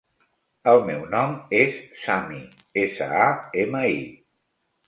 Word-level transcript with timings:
El 0.71 0.79
meu 0.87 1.03
nom 1.11 1.35
és 1.59 1.77
Sami: 2.05 2.41
essa, 2.87 3.11
a, 3.27 3.29
ema, 3.67 3.87
i. 4.01 4.05